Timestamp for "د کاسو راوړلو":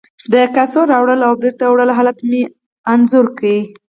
0.33-1.23